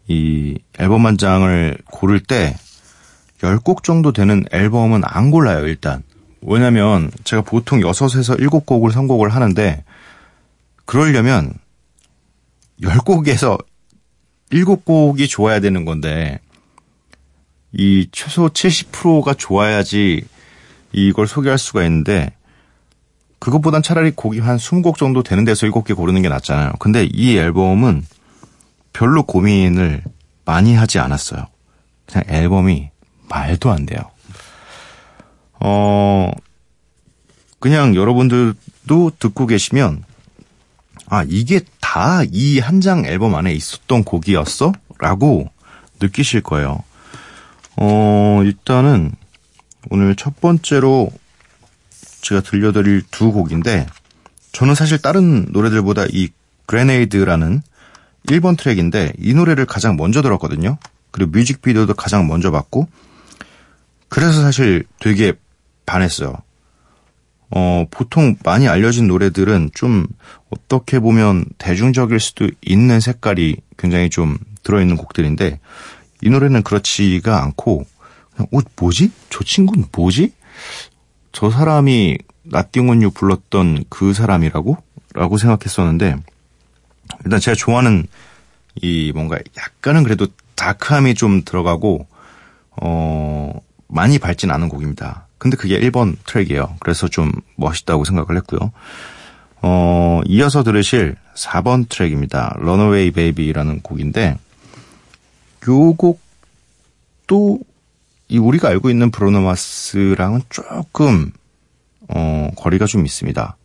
이 0.06 0.58
앨범 0.78 1.06
한 1.06 1.18
장을 1.18 1.76
고를 1.90 2.20
때 2.20 2.56
10곡 3.40 3.82
정도 3.82 4.12
되는 4.12 4.44
앨범은 4.50 5.02
안 5.04 5.30
골라요, 5.30 5.66
일단. 5.66 6.02
왜냐면 6.40 7.11
제가 7.25 7.42
보통 7.42 7.80
6에서 7.80 8.38
7곡을 8.40 8.92
선곡을 8.92 9.28
하는데 9.28 9.85
그러려면 10.87 11.52
10곡에서 12.82 13.58
7곡이 14.50 15.28
좋아야 15.28 15.61
되는 15.61 15.85
건데 15.85 16.40
이 17.73 18.08
최소 18.12 18.49
70%가 18.49 19.35
좋아야지 19.35 20.25
이걸 20.92 21.26
소개할 21.26 21.58
수가 21.58 21.85
있는데 21.85 22.32
그것보단 23.38 23.82
차라리 23.82 24.11
곡이 24.11 24.40
한 24.40 24.56
20곡 24.56 24.97
정도 24.97 25.23
되는 25.23 25.44
데서 25.44 25.66
7개 25.66 25.94
고르는 25.94 26.23
게 26.23 26.28
낫잖아요. 26.28 26.73
근데 26.78 27.04
이 27.04 27.37
앨범은 27.37 28.04
별로 28.92 29.23
고민을 29.23 30.02
많이 30.44 30.75
하지 30.75 30.99
않았어요. 30.99 31.47
그냥 32.06 32.25
앨범이 32.28 32.90
말도 33.28 33.70
안 33.70 33.87
돼요. 33.87 34.00
어, 35.61 36.32
그냥 37.61 37.94
여러분들도 37.94 39.12
듣고 39.18 39.47
계시면, 39.47 40.04
아, 41.06 41.25
이게 41.28 41.61
다 41.88 42.23
이 42.30 42.61
한 42.61 42.80
장 42.83 43.07
앨범 43.07 43.35
안에 43.35 43.54
있었던 43.54 44.04
곡이었어? 44.04 44.73
라고 44.99 45.50
느끼실 46.00 46.42
거예요. 46.42 46.85
어, 47.76 48.42
일단은 48.45 49.12
오늘 49.90 50.14
첫 50.14 50.38
번째로 50.38 51.11
제가 52.21 52.42
들려드릴 52.42 53.04
두 53.11 53.33
곡인데, 53.33 53.87
저는 54.52 54.75
사실 54.75 54.99
다른 54.99 55.47
노래들보다 55.50 56.04
이 56.11 56.28
그레네이드라는 56.66 57.62
1번 58.26 58.59
트랙인데, 58.59 59.14
이 59.18 59.33
노래를 59.33 59.64
가장 59.64 59.97
먼저 59.97 60.21
들었거든요. 60.21 60.76
그리고 61.11 61.30
뮤직비디오도 61.30 61.95
가장 61.95 62.26
먼저 62.28 62.50
봤고, 62.50 62.87
그래서 64.11 64.42
사실 64.42 64.85
되게 65.00 65.33
반했어요. 65.87 66.35
어, 67.50 67.87
보통 67.90 68.37
많이 68.45 68.69
알려진 68.69 69.09
노래들은 69.09 69.71
좀 69.75 70.07
어떻게 70.50 70.99
보면 71.00 71.47
대중적일 71.59 72.21
수도 72.21 72.49
있는 72.61 73.00
색깔이 73.00 73.57
굉장히 73.76 74.11
좀 74.11 74.38
들어있는 74.62 74.97
곡들인데 74.97 75.61
이 76.23 76.31
노래는 76.31 76.62
그렇지가 76.62 77.43
않고 77.43 77.87
그냥 78.35 78.49
어, 78.52 78.59
뭐지? 78.76 79.11
저 79.31 79.45
친구는 79.45 79.87
뭐지? 79.97 80.33
저 81.33 81.50
사람이 81.50 82.19
나띵온유 82.43 83.11
불렀던 83.11 83.85
그 83.88 84.12
사람이라고? 84.12 84.76
라고 85.14 85.38
생각했었는데 85.38 86.17
일단 87.25 87.40
제가 87.40 87.55
좋아하는 87.55 88.07
이 88.76 89.12
뭔가 89.14 89.38
약간은 89.57 90.02
그래도 90.02 90.26
다크함이 90.55 91.14
좀 91.14 91.43
들어가고 91.45 92.07
어 92.81 93.61
많이 93.88 94.19
밝진 94.19 94.50
않은 94.50 94.69
곡입니다. 94.69 95.27
근데 95.38 95.57
그게 95.57 95.78
1번 95.80 96.16
트랙이에요. 96.26 96.76
그래서 96.80 97.09
좀 97.09 97.33
멋있다고 97.57 98.04
생각을 98.04 98.37
했고요. 98.38 98.73
어, 99.62 100.21
이어서 100.26 100.62
들으실 100.62 101.16
4번 101.35 101.88
트랙입니다. 101.88 102.54
Runaway 102.59 103.11
Baby라는 103.11 103.80
곡인데 103.80 104.37
요 105.68 105.92
곡도 105.95 107.61
이 108.28 108.38
우리가 108.38 108.68
알고 108.68 108.90
있는 108.90 109.11
브로노 109.11 109.40
마스랑은 109.40 110.42
조금 110.49 111.33
어, 112.09 112.50
거리가 112.57 112.87
좀 112.87 113.07
있습니다. 113.07 113.57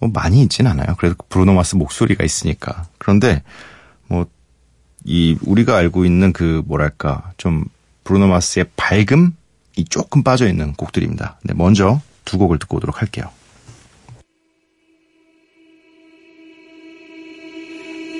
뭐 0.00 0.10
많이 0.12 0.42
있진 0.42 0.66
않아요. 0.66 0.94
그래도 0.98 1.16
브루노 1.28 1.54
마스 1.54 1.76
목소리가 1.76 2.24
있으니까. 2.24 2.86
그런데 2.98 3.42
뭐 4.08 4.26
이 5.04 5.36
우리가 5.42 5.76
알고 5.76 6.04
있는 6.04 6.32
그 6.32 6.62
뭐랄까 6.66 7.32
좀 7.36 7.64
브루노 8.04 8.28
마스의 8.28 8.66
밝음 8.76 9.36
이 9.76 9.84
조금 9.84 10.22
빠져 10.22 10.46
있는 10.46 10.72
곡들입니다. 10.74 11.38
네, 11.44 11.54
먼저 11.54 12.00
두 12.24 12.38
곡을 12.38 12.58
듣고 12.58 12.76
오도록 12.78 13.00
할게요. 13.00 13.30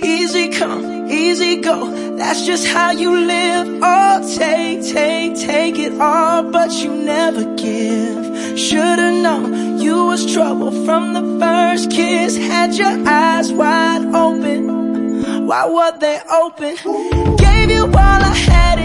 Easy 0.04 0.50
come, 0.50 1.10
easy 1.10 1.60
go. 1.60 2.02
That's 2.16 2.44
just 2.44 2.66
how 2.66 2.90
you 2.90 3.14
live. 3.14 3.80
Oh, 3.82 4.36
take, 4.36 4.82
take, 4.82 5.34
take 5.34 5.78
it 5.78 5.92
all, 6.00 6.42
but 6.50 6.72
you 6.82 6.92
never 6.92 7.44
give. 7.56 8.58
Should've 8.58 9.22
known 9.22 9.78
you 9.78 10.06
was 10.06 10.26
trouble 10.32 10.72
from 10.84 11.14
the 11.14 11.22
first 11.38 11.90
kiss. 11.90 12.36
Had 12.36 12.74
your 12.74 13.06
eyes 13.06 13.52
wide 13.52 14.06
open. 14.14 15.46
Why 15.46 15.66
were 15.66 15.98
they 15.98 16.20
open? 16.30 16.76
Gave 17.36 17.70
you 17.70 17.84
all 17.84 18.22
I 18.22 18.34
had 18.34 18.78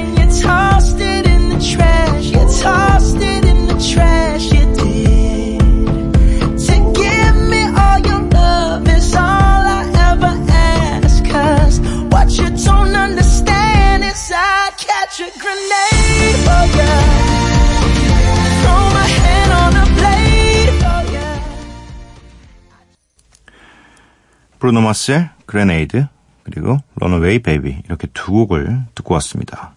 브루노 24.60 24.82
마스의 24.82 25.30
Grenade 25.46 26.08
그리고 26.44 26.78
Runaway 26.96 27.40
Baby 27.40 27.84
이렇게 27.86 28.08
두 28.14 28.32
곡을 28.32 28.84
듣고 28.96 29.14
왔습니다. 29.16 29.74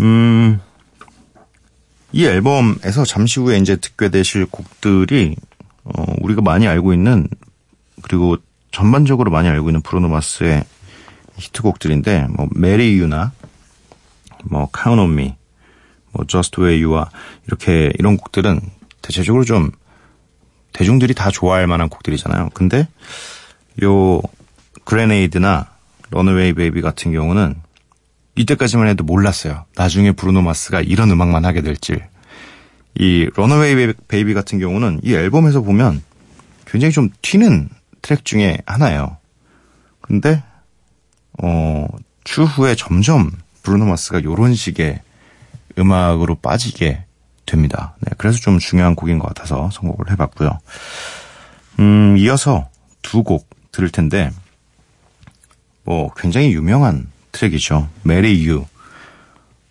음, 0.00 0.60
이 2.12 2.24
앨범에서 2.24 3.04
잠시 3.04 3.38
후에 3.38 3.58
이제 3.58 3.76
듣게 3.76 4.08
되실 4.08 4.46
곡들이, 4.46 5.36
어, 5.84 6.04
우리가 6.20 6.42
많이 6.42 6.66
알고 6.66 6.92
있는, 6.92 7.28
그리고 8.02 8.36
전반적으로 8.72 9.30
많이 9.30 9.48
알고 9.48 9.68
있는 9.68 9.82
브루노 9.82 10.08
마스의 10.08 10.64
히트곡들인데, 11.36 12.28
뭐, 12.30 12.48
Marry 12.54 12.98
You나, 12.98 13.32
뭐, 14.44 14.68
on 14.86 15.12
Me, 15.12 15.36
뭐, 16.12 16.24
Way 16.58 16.82
You 16.82 16.94
Are, 16.94 17.10
이렇게, 17.46 17.92
이런 17.98 18.16
곡들은 18.16 18.60
대체적으로 19.02 19.44
좀 19.44 19.70
대중들이 20.72 21.14
다 21.14 21.30
좋아할 21.30 21.66
만한 21.66 21.88
곡들이잖아요. 21.88 22.50
근데, 22.54 22.88
요, 23.82 24.20
Grenade나 24.84 25.68
Runaway 26.10 26.52
Baby 26.52 26.80
같은 26.82 27.12
경우는 27.12 27.54
이때까지만 28.36 28.88
해도 28.88 29.04
몰랐어요. 29.04 29.64
나중에 29.76 30.12
브루노 30.12 30.42
마스가 30.42 30.80
이런 30.80 31.10
음악만 31.10 31.44
하게 31.44 31.62
될 31.62 31.76
줄. 31.76 32.02
이 32.94 33.28
Runaway 33.34 33.94
Baby 34.08 34.34
같은 34.34 34.58
경우는 34.58 35.00
이 35.02 35.14
앨범에서 35.14 35.62
보면 35.62 36.02
굉장히 36.66 36.92
좀 36.92 37.10
튀는 37.22 37.68
트랙 38.02 38.24
중에 38.24 38.58
하나예요. 38.66 39.16
근데 40.00 40.42
어 41.42 41.86
추후에 42.24 42.74
점점 42.74 43.30
브루노 43.62 43.86
마스가 43.86 44.22
요런 44.24 44.54
식의 44.54 45.00
음악으로 45.78 46.36
빠지게 46.36 47.04
됩니다. 47.50 47.94
네, 48.00 48.12
그래서 48.16 48.38
좀 48.38 48.58
중요한 48.58 48.94
곡인 48.94 49.18
것 49.18 49.28
같아서 49.28 49.68
선곡을 49.72 50.10
해봤고요. 50.12 50.58
음, 51.80 52.16
이어서 52.16 52.68
두 53.02 53.22
곡 53.22 53.48
들을 53.72 53.88
텐데, 53.88 54.30
뭐, 55.84 56.12
굉장히 56.14 56.52
유명한 56.52 57.06
트랙이죠. 57.32 57.88
Marry 58.04 58.48
You. 58.48 58.66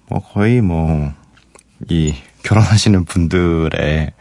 뭐, 0.08 0.20
거의 0.20 0.62
뭐, 0.62 1.12
이, 1.90 2.16
결혼하시는 2.44 3.06
분들의, 3.06 4.12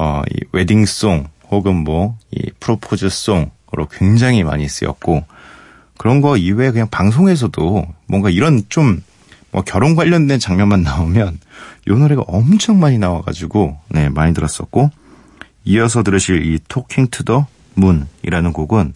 어, 0.00 0.22
이, 0.30 0.40
웨딩송, 0.52 1.28
혹은 1.50 1.76
뭐, 1.84 2.16
이, 2.30 2.50
프로포즈송으로 2.60 3.88
굉장히 3.90 4.42
많이 4.42 4.68
쓰였고, 4.68 5.24
그런 5.98 6.20
거 6.20 6.36
이외에 6.36 6.70
그냥 6.70 6.88
방송에서도 6.90 7.86
뭔가 8.06 8.30
이런 8.30 8.62
좀, 8.68 9.02
뭐, 9.54 9.62
결혼 9.62 9.94
관련된 9.94 10.38
장면만 10.40 10.82
나오면, 10.82 11.38
요 11.88 11.96
노래가 11.96 12.22
엄청 12.26 12.80
많이 12.80 12.98
나와가지고, 12.98 13.78
네, 13.88 14.08
많이 14.08 14.34
들었었고, 14.34 14.90
이어서 15.64 16.02
들으실 16.02 16.44
이 16.44 16.58
Talking 16.58 17.10
to 17.10 17.24
the 17.24 17.44
Moon이라는 17.78 18.52
곡은 18.52 18.92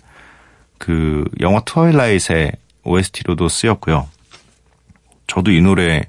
그 0.77 1.25
영화 1.41 1.61
트와일라이트의 1.61 2.53
OST로도 2.83 3.49
쓰였고요. 3.49 4.09
저도 5.27 5.51
이 5.51 5.61
노래 5.61 6.03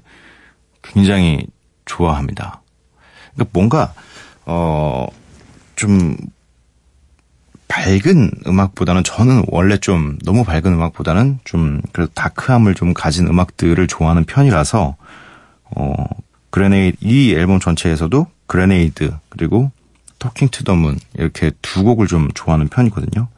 굉장히 0.82 1.46
좋아합니다. 1.86 2.60
그러니까 3.34 3.50
뭔가 3.52 3.94
어 4.44 5.06
좀 5.80 6.14
밝은 7.80 8.30
음악보다는 8.46 9.04
저는 9.04 9.44
원래 9.48 9.78
좀 9.78 10.18
너무 10.22 10.44
밝은 10.44 10.66
음악보다는 10.66 11.38
좀 11.44 11.80
그래도 11.92 12.12
다크함을 12.14 12.74
좀 12.74 12.92
가진 12.92 13.26
음악들을 13.26 13.86
좋아하는 13.86 14.24
편이라서 14.24 14.96
어 15.76 15.94
Grenade 16.50 16.96
이 17.00 17.32
앨범 17.32 17.58
전체에서도 17.58 18.26
Grenade 18.46 19.12
그리고 19.30 19.70
Talking 20.18 20.48
to 20.50 20.62
the 20.64 20.74
Moon 20.74 20.98
이렇게 21.16 21.52
두 21.62 21.82
곡을 21.82 22.06
좀 22.06 22.28
좋아하는 22.34 22.68
편이거든요. 22.68 23.28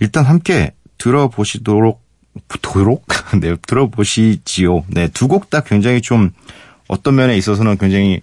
일단 0.00 0.24
함께 0.24 0.72
들어보시도록 0.96 2.00
도록 2.62 3.06
네 3.40 3.54
들어보시지요. 3.66 4.84
네 4.88 5.08
두 5.08 5.28
곡 5.28 5.50
다 5.50 5.60
굉장히 5.60 6.00
좀 6.00 6.30
어떤 6.86 7.16
면에 7.16 7.36
있어서는 7.36 7.76
굉장히 7.76 8.22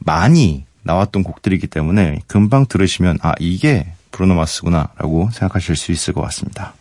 많이 0.00 0.66
나왔던 0.82 1.22
곡들이기 1.22 1.68
때문에 1.68 2.18
금방 2.26 2.66
들으시면 2.66 3.18
아 3.22 3.32
이게 3.38 3.86
브루노 4.12 4.34
마스구나라고 4.34 5.30
생각하실 5.32 5.74
수 5.74 5.90
있을 5.90 6.14
것 6.14 6.20
같습니다. 6.22 6.74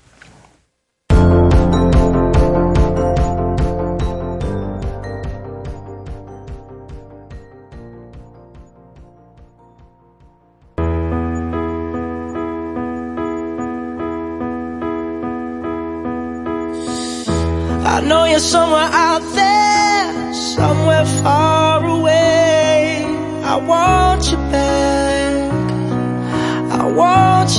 I 17.83 18.01
know 18.07 18.25
you're 18.25 18.39
somewhere 18.39 18.89
out 18.93 19.21
there, 19.33 20.33
somewhere 20.33 21.05
far 21.23 21.83
away. 21.85 23.05
I 23.43 23.57
want 23.57 24.31
you 24.31 24.37
back. 24.51 24.60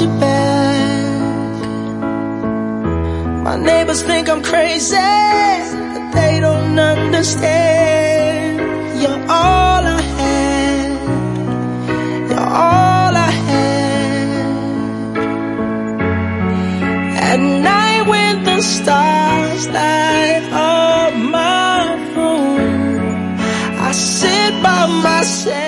Want 0.03 0.15
you 0.15 0.21
back. 0.21 1.63
My 3.45 3.57
neighbors 3.57 4.03
think 4.03 4.29
I'm 4.29 4.43
crazy, 4.43 4.97
but 4.97 6.13
they 6.13 6.41
don't 6.41 6.79
understand. 6.79 8.61
You're 9.01 9.23
all 9.29 9.83
I 9.85 10.01
had. 10.19 10.91
You're 12.31 12.41
all 12.41 13.17
I 13.17 13.31
had. 13.49 14.47
At 17.31 17.41
night 17.41 18.03
when 18.09 18.45
the 18.45 18.61
stars 18.61 19.69
light 19.69 20.45
up 20.53 21.15
my 21.15 21.95
room, 22.15 23.37
I 23.81 23.93
sit 23.93 24.63
by 24.63 24.87
myself. 25.03 25.63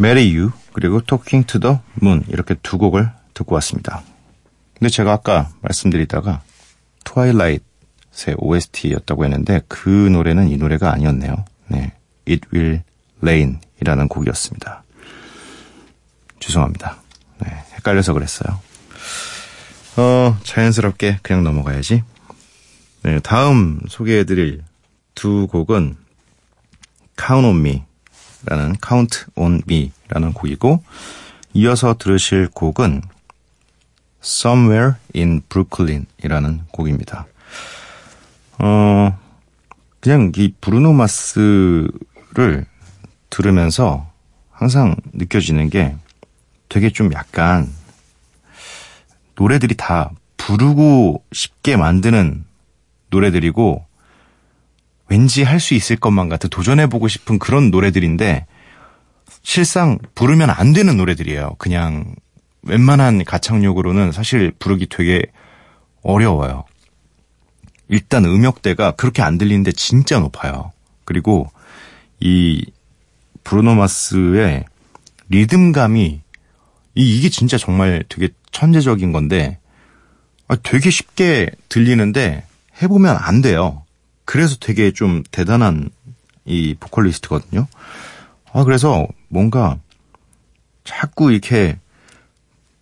Marry 0.00 0.22
You 0.22 0.52
그리고 0.78 1.00
Talking 1.00 1.44
to 1.44 1.60
the 1.60 1.78
Moon 2.00 2.22
이렇게 2.28 2.54
두 2.62 2.78
곡을 2.78 3.10
듣고 3.34 3.56
왔습니다. 3.56 4.00
근데 4.74 4.88
제가 4.88 5.12
아까 5.12 5.50
말씀드리다가 5.60 6.40
트와일라이트의 7.02 8.36
OST였다고 8.36 9.24
했는데 9.24 9.60
그 9.66 9.88
노래는 9.88 10.48
이 10.48 10.56
노래가 10.56 10.92
아니었네요. 10.92 11.44
네, 11.66 11.94
It 12.28 12.46
Will 12.54 12.82
Rain이라는 13.22 14.06
곡이었습니다. 14.06 14.84
죄송합니다. 16.38 17.02
네, 17.40 17.48
헷갈려서 17.74 18.12
그랬어요. 18.12 18.60
어, 19.96 20.38
자연스럽게 20.44 21.18
그냥 21.24 21.42
넘어가야지. 21.42 22.04
네, 23.02 23.18
다음 23.18 23.80
소개해드릴 23.88 24.62
두 25.16 25.48
곡은 25.48 25.96
Count 27.18 27.48
on 27.48 27.56
Me 27.56 27.87
라는 28.44 28.74
Count 28.86 29.26
on 29.34 29.62
Me라는 29.68 30.32
곡이고 30.32 30.82
이어서 31.54 31.96
들으실 31.98 32.48
곡은 32.48 33.02
Somewhere 34.22 34.92
in 35.14 35.42
Brooklyn이라는 35.48 36.62
곡입니다. 36.70 37.26
어 38.58 39.18
그냥 40.00 40.32
이 40.36 40.52
브루노 40.60 40.92
마스를 40.92 42.66
들으면서 43.30 44.10
항상 44.50 44.96
느껴지는 45.12 45.70
게 45.70 45.96
되게 46.68 46.90
좀 46.90 47.12
약간 47.12 47.72
노래들이 49.36 49.76
다 49.76 50.10
부르고 50.36 51.22
싶게 51.32 51.76
만드는 51.76 52.44
노래들이고 53.10 53.87
왠지 55.08 55.42
할 55.42 55.58
수 55.60 55.74
있을 55.74 55.96
것만 55.96 56.28
같아 56.28 56.48
도전해보고 56.48 57.08
싶은 57.08 57.38
그런 57.38 57.70
노래들인데 57.70 58.46
실상 59.42 59.98
부르면 60.14 60.50
안 60.50 60.72
되는 60.72 60.96
노래들이에요. 60.96 61.56
그냥 61.58 62.14
웬만한 62.62 63.24
가창력으로는 63.24 64.12
사실 64.12 64.52
부르기 64.58 64.86
되게 64.88 65.22
어려워요. 66.02 66.64
일단 67.88 68.24
음역대가 68.24 68.92
그렇게 68.92 69.22
안 69.22 69.38
들리는데 69.38 69.72
진짜 69.72 70.18
높아요. 70.18 70.72
그리고 71.04 71.50
이 72.20 72.64
브루노 73.44 73.74
마스의 73.74 74.64
리듬감이 75.30 76.20
이, 76.94 77.18
이게 77.18 77.28
진짜 77.30 77.56
정말 77.56 78.04
되게 78.08 78.28
천재적인 78.50 79.12
건데 79.12 79.58
아, 80.48 80.56
되게 80.56 80.90
쉽게 80.90 81.50
들리는데 81.68 82.44
해보면 82.82 83.16
안 83.18 83.40
돼요. 83.40 83.84
그래서 84.28 84.56
되게 84.60 84.90
좀 84.92 85.22
대단한 85.30 85.88
이 86.44 86.76
보컬리스트거든요. 86.78 87.66
아, 88.52 88.62
그래서 88.62 89.06
뭔가 89.28 89.78
자꾸 90.84 91.32
이렇게 91.32 91.78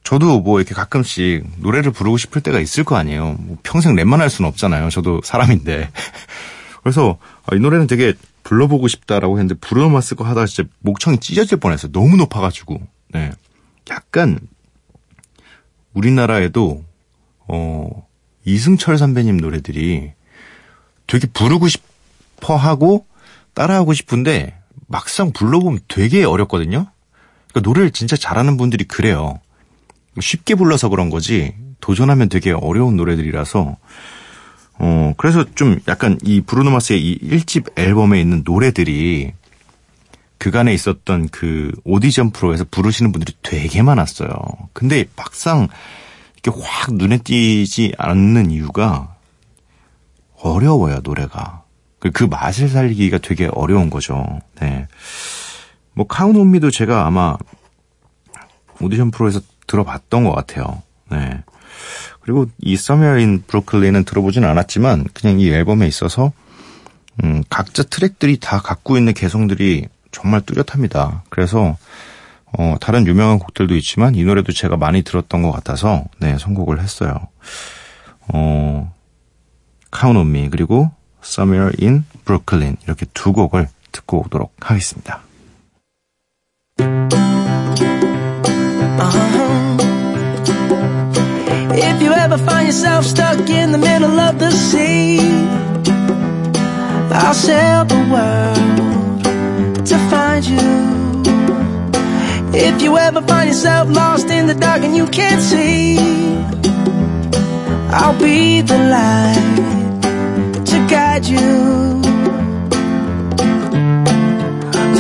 저도 0.03 0.41
뭐 0.41 0.59
이렇게 0.59 0.75
가끔씩 0.75 1.45
노래를 1.59 1.93
부르고 1.93 2.17
싶을 2.17 2.43
때가 2.43 2.59
있을 2.59 2.83
거 2.83 2.97
아니에요. 2.97 3.37
뭐 3.39 3.59
평생 3.63 3.95
랩만 3.95 4.17
할 4.17 4.29
수는 4.29 4.49
없잖아요. 4.49 4.91
저도 4.91 5.21
사람인데. 5.23 5.89
그래서 6.83 7.17
아, 7.45 7.55
이 7.55 7.61
노래는 7.61 7.87
되게 7.87 8.15
불러보고 8.43 8.89
싶다라고 8.89 9.39
했는데 9.39 9.55
부르마 9.55 10.01
쓸거 10.01 10.25
하다가 10.25 10.47
진짜 10.47 10.69
목청이 10.81 11.19
찢어질 11.19 11.61
뻔했어요. 11.61 11.93
너무 11.93 12.17
높아가지고. 12.17 12.81
네. 13.15 13.31
약간 13.89 14.41
우리나라에도 15.93 16.85
어 17.47 18.05
이승철 18.45 18.99
선배님 18.99 19.37
노래들이 19.37 20.16
되게 21.07 21.27
부르고 21.27 21.69
싶어 21.69 22.57
하고 22.57 23.07
따라하고 23.55 23.93
싶은데 23.93 24.59
막상 24.87 25.33
불러보면 25.33 25.81
되게 25.89 26.25
어렵거든요. 26.25 26.87
그러니까 27.51 27.69
노래를 27.69 27.91
진짜 27.91 28.17
잘하는 28.17 28.57
분들이 28.57 28.85
그래요. 28.85 29.41
쉽게 30.21 30.55
불러서 30.55 30.89
그런 30.89 31.11
거지 31.11 31.55
도전하면 31.81 32.29
되게 32.29 32.53
어려운 32.53 32.97
노래들이라서 32.97 33.77
어 34.79 35.15
그래서 35.17 35.45
좀 35.55 35.79
약간 35.89 36.19
이 36.23 36.41
브루노 36.43 36.71
마스의 36.71 37.03
이 37.03 37.19
1집 37.19 37.79
앨범에 37.79 38.21
있는 38.21 38.43
노래들이 38.45 39.33
그간에 40.39 40.75
있었던 40.75 41.29
그 41.31 41.73
오디션 41.85 42.31
프로에서 42.31 42.65
부르시는 42.71 43.11
분들이 43.13 43.35
되게 43.43 43.83
많았어요. 43.83 44.31
근데 44.75 45.07
막상 45.17 45.69
이렇게 46.43 46.61
확 46.63 46.95
눈에 46.95 47.19
띄지 47.19 47.95
않는 47.97 48.51
이유가 48.51 49.16
어려워요, 50.53 51.01
노래가. 51.03 51.63
그- 51.99 52.11
그 52.11 52.25
맛을 52.25 52.69
살리기가 52.69 53.19
되게 53.19 53.49
어려운 53.53 53.91
거죠. 53.91 54.41
네. 54.61 54.87
뭐, 55.95 56.07
카운 56.07 56.37
온미도 56.37 56.71
제가 56.71 57.07
아마 57.07 57.37
오디션 58.81 59.11
프로에서 59.11 59.41
들어봤던 59.67 60.25
것 60.25 60.33
같아요. 60.35 60.83
네. 61.11 61.43
그리고 62.21 62.47
이 62.61 62.77
in 62.91 63.43
Brooklyn은 63.47 64.05
들어보진 64.05 64.45
않았지만 64.45 65.07
그냥 65.15 65.41
이 65.41 65.49
앨범에 65.51 65.87
있어서 65.87 66.33
음, 67.25 67.43
각자 67.49 67.83
트랙들이 67.83 68.39
다 68.41 68.59
갖고 68.59 68.97
있는 68.97 69.15
개성들이 69.15 69.87
정말 70.13 70.41
뚜렷합니다. 70.43 71.23
그래서 71.31 71.77
어, 72.59 72.77
다른 72.81 73.07
유명한 73.07 73.39
곡들도 73.39 73.75
있지만 73.77 74.15
이 74.15 74.25
노래도 74.25 74.53
제가 74.53 74.77
많이 74.77 75.03
들었던 75.03 75.43
것 75.43 75.51
같아서 75.53 76.05
네 76.21 76.37
선곡을 76.39 76.81
했어요. 76.81 77.15
어, 78.29 78.93
Count 79.99 80.19
on 80.19 80.31
Me 80.31 80.51
그리고 80.51 80.91
Somewhere 81.25 81.73
in 81.81 82.05
Brooklyn 82.25 82.77
이렇게 82.85 83.07
두 83.15 83.33
곡을 83.33 83.69
듣고 83.93 84.25
오도록 84.27 84.55
하겠습니다. 84.61 85.23
If 91.73 92.03
you 92.03 92.13
ever 92.13 92.39
find 92.39 92.69
yourself 92.69 93.07
stuck 93.07 93.49
in 93.49 93.73
the 93.73 93.79
middle 93.79 94.21
of 94.21 94.39
the 94.39 94.51
sea, 94.51 95.19
I'll 97.11 97.35
sail 97.35 97.87
the 97.87 97.97
world 98.11 99.25
to 99.87 99.99
find 100.11 100.45
you. 100.47 100.61
If 102.53 102.83
you 102.83 102.97
ever 102.99 103.23
find 103.23 103.49
yourself 103.49 103.89
lost 103.91 104.31
in 104.31 104.47
the 104.47 104.55
dark 104.55 104.83
and 104.83 104.95
you 104.95 105.07
can't 105.07 105.41
see, 105.41 105.99
I'll 107.91 108.19
be 108.19 108.61
the 108.61 108.79
light 108.79 109.26
you. 111.29 112.03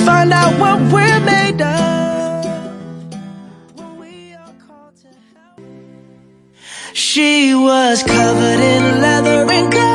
Find 0.05 0.33
out 0.33 0.59
what 0.59 0.79
we're 0.93 1.21
made 1.21 1.61
of. 1.63 2.45
we. 3.99 4.37
She 6.93 7.55
was 7.55 8.03
covered 8.03 8.61
in 8.61 9.01
leather 9.01 9.51
and 9.51 9.73
gold. 9.73 9.86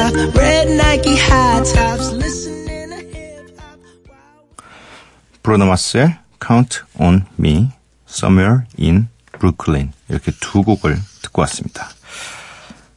Stop. 0.00 0.36
Red 0.36 0.70
Nike 0.70 1.16
high 1.16 1.62
tops, 1.64 2.12
listening 2.12 2.90
to 2.90 2.96
hip 2.96 3.60
hop. 3.60 3.78
브루노 5.42 5.66
마스의 5.66 6.18
Count 6.44 6.80
on 6.98 7.26
Me, 7.38 7.70
Somewhere 8.08 8.64
in 8.78 9.08
Brooklyn 9.38 9.92
이렇게 10.08 10.32
두 10.40 10.62
곡을 10.62 10.96
듣고 11.22 11.42
왔습니다. 11.42 11.88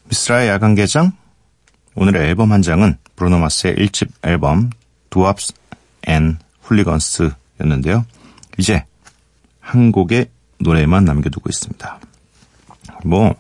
미스라의 0.05 0.49
야간 0.49 0.75
개장 0.75 1.13
오늘의 1.95 2.29
앨범 2.29 2.51
한 2.51 2.61
장은 2.61 2.97
브루노 3.15 3.39
마스의 3.39 3.75
1집 3.75 4.09
앨범 4.23 4.69
Dwarfs 5.09 5.53
and 6.07 6.37
Hooligans였는데요. 6.65 8.05
이제 8.57 8.85
한 9.59 9.91
곡의 9.91 10.27
노래만 10.59 11.05
남겨두고 11.05 11.49
있습니다. 11.49 11.99
뭐 13.05 13.35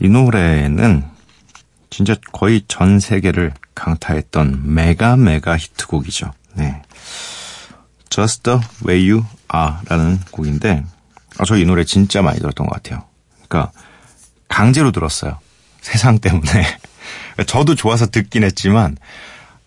이 0.00 0.08
노래는 0.08 1.04
진짜 1.94 2.16
거의 2.32 2.64
전 2.66 2.98
세계를 2.98 3.54
강타했던 3.76 4.74
메가 4.74 5.16
메가 5.16 5.56
히트곡이죠. 5.56 6.32
네. 6.54 6.82
Just 8.10 8.42
the 8.42 8.58
way 8.84 9.08
you 9.08 9.24
are 9.54 9.76
라는 9.86 10.18
곡인데, 10.32 10.82
아, 11.38 11.44
저 11.44 11.54
이 11.56 11.64
노래 11.64 11.84
진짜 11.84 12.20
많이 12.20 12.40
들었던 12.40 12.66
것 12.66 12.74
같아요. 12.74 13.04
그러니까, 13.46 13.70
강제로 14.48 14.90
들었어요. 14.90 15.38
세상 15.82 16.18
때문에. 16.18 16.66
저도 17.46 17.76
좋아서 17.76 18.06
듣긴 18.06 18.42
했지만, 18.42 18.96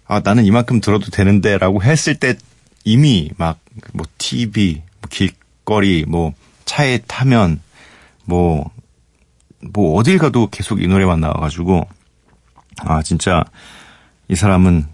아, 0.05 0.19
나는 0.19 0.43
이만큼 0.43 0.81
들어도 0.81 1.09
되는데 1.09 1.57
라고 1.57 1.81
했을 1.81 2.15
때 2.15 2.35
이미 2.83 3.31
막, 3.37 3.57
뭐, 3.93 4.05
TV, 4.17 4.81
뭐 4.99 5.09
길거리, 5.09 6.03
뭐, 6.05 6.33
차에 6.65 6.97
타면, 7.07 7.61
뭐, 8.25 8.69
뭐, 9.61 9.97
어딜 9.97 10.17
가도 10.17 10.49
계속 10.49 10.81
이 10.81 10.87
노래만 10.89 11.21
나와가지고, 11.21 11.87
아, 12.79 13.01
진짜, 13.01 13.43
이 14.27 14.35
사람은 14.35 14.87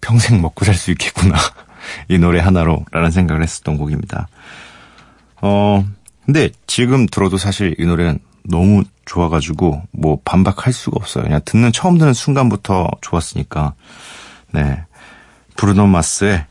평생 0.00 0.40
먹고 0.42 0.64
살 0.64 0.74
수 0.74 0.90
있겠구나. 0.90 1.36
이 2.08 2.18
노래 2.18 2.40
하나로 2.40 2.84
라는 2.90 3.10
생각을 3.10 3.42
했었던 3.42 3.76
곡입니다. 3.76 4.28
어, 5.40 5.84
근데 6.24 6.50
지금 6.66 7.06
들어도 7.06 7.36
사실 7.38 7.74
이 7.78 7.84
노래는 7.84 8.18
너무 8.44 8.84
좋아가지고 9.04 9.82
뭐 9.92 10.18
반박할 10.24 10.72
수가 10.72 10.96
없어요. 10.96 11.24
그냥 11.24 11.40
듣는 11.44 11.72
처음 11.72 11.98
듣는 11.98 12.12
순간부터 12.14 12.88
좋았으니까. 13.00 13.74
네. 14.52 14.84
브루노 15.56 15.86
마스의 15.86 16.46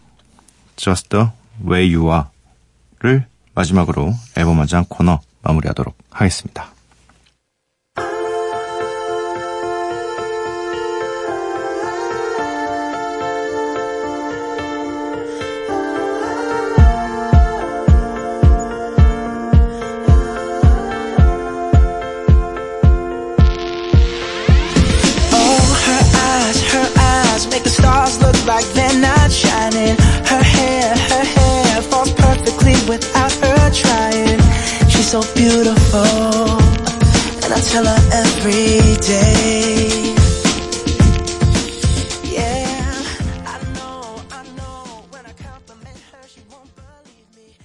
Just 0.75 1.09
the 1.09 1.27
Way 1.65 1.95
You 1.95 2.11
Are를 3.03 3.25
마지막으로 3.53 4.13
앨범 4.37 4.59
한장 4.59 4.85
코너 4.87 5.19
마무리하도록 5.41 5.97
하겠습니다. 6.11 6.69
stars 27.70 28.20
look 28.20 28.46
like 28.46 28.64
they're 28.74 29.00
not 29.00 29.30
shining. 29.30 29.96
Her 30.26 30.42
hair, 30.42 30.96
her 30.96 31.24
hair 31.24 31.82
falls 31.82 32.12
perfectly 32.12 32.74
without 32.88 33.32
her 33.32 33.70
trying. 33.70 34.40
She's 34.88 35.08
so 35.10 35.20
beautiful, 35.34 36.58
and 37.44 37.52
I 37.52 37.60
tell 37.70 37.84
her 37.84 38.00
every 38.12 38.96
day. 39.00 40.14
Yeah, 42.24 43.02
I 43.46 43.56
know, 43.74 44.20
I 44.30 44.42
know. 44.56 45.06
When 45.10 45.24
I 45.26 45.32
compliment 45.32 45.98
her, 46.12 46.28
she 46.28 46.40
won't 46.50 46.70
believe 46.74 47.28
me. 47.36 47.56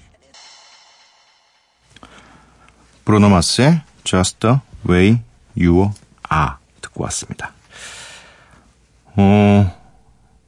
브루노 3.05 3.29
마스의 3.29 3.81
Just 4.03 4.39
the 4.39 4.59
Way 4.87 5.21
You 5.57 5.91
Are 6.31 6.53
듣고 6.81 7.03
왔습니다. 7.03 7.53
어, 9.17 9.77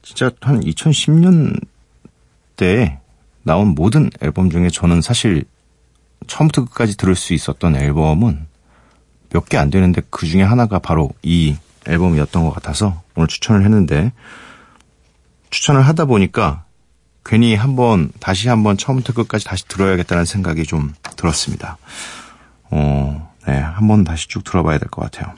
진짜 0.09 0.31
한 0.41 0.59
2010년대에 0.61 2.97
나온 3.43 3.67
모든 3.69 4.09
앨범 4.21 4.49
중에 4.49 4.69
저는 4.69 5.01
사실 5.01 5.43
처음부터 6.25 6.65
끝까지 6.65 6.97
들을 6.97 7.13
수 7.15 7.33
있었던 7.35 7.75
앨범은 7.75 8.47
몇 9.31 9.45
개 9.47 9.57
안 9.57 9.69
되는데 9.69 10.01
그 10.09 10.25
중에 10.25 10.41
하나가 10.41 10.79
바로 10.79 11.11
이 11.21 11.55
앨범이었던 11.87 12.43
것 12.43 12.49
같아서 12.51 13.03
오늘 13.15 13.27
추천을 13.27 13.63
했는데 13.63 14.11
추천을 15.51 15.83
하다 15.83 16.05
보니까 16.05 16.65
괜히 17.23 17.53
한번 17.53 18.11
다시 18.19 18.49
한번 18.49 18.77
처음부터 18.77 19.13
끝까지 19.13 19.45
다시 19.45 19.67
들어야겠다는 19.67 20.25
생각이 20.25 20.63
좀 20.63 20.95
들었습니다. 21.17 21.77
어, 22.71 23.31
네, 23.45 23.59
한번 23.59 24.03
다시 24.03 24.27
쭉 24.27 24.43
들어봐야 24.43 24.79
될 24.79 24.89
것 24.89 25.03
같아요. 25.03 25.35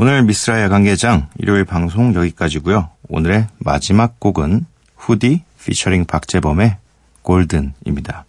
오늘 0.00 0.22
미스라야 0.22 0.68
관계장 0.68 1.28
일요일 1.38 1.64
방송 1.64 2.14
여기까지고요. 2.14 2.88
오늘의 3.08 3.48
마지막 3.58 4.20
곡은 4.20 4.64
후디 4.96 5.42
피처링 5.64 6.04
박재범의 6.04 6.76
골든입니다. 7.22 8.24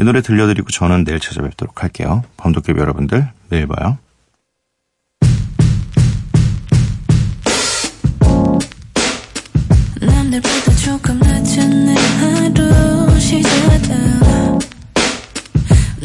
이 0.00 0.02
노래 0.02 0.20
들려드리고 0.22 0.70
저는 0.70 1.04
내일 1.04 1.20
찾아뵙도록 1.20 1.84
할게요. 1.84 2.24
범도깨비 2.36 2.80
여러분들 2.80 3.28
내일 3.48 3.68
봐요. 3.68 3.96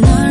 i 0.02 0.29